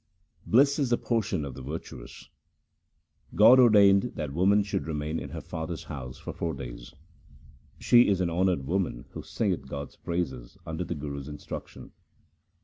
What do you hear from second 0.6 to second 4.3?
is the portion of the virtuous:— God ordained